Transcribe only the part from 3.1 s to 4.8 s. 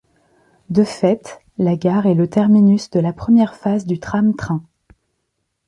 première phase du tram-train.